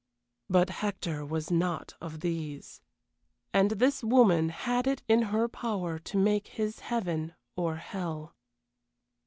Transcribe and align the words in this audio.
But 0.49 0.71
Hector 0.71 1.23
was 1.23 1.51
not 1.51 1.93
of 2.01 2.21
these. 2.21 2.81
And 3.53 3.69
this 3.69 4.03
woman 4.03 4.49
had 4.49 4.87
it 4.87 5.03
in 5.07 5.21
her 5.29 5.47
power 5.47 5.99
to 5.99 6.17
make 6.17 6.47
his 6.47 6.79
heaven 6.79 7.35
or 7.55 7.75
hell. 7.75 8.33